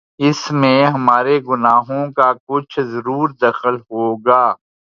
[0.19, 4.43] اس میں ہمارے گناہوں کا کچھ ضرور دخل ہو گا۔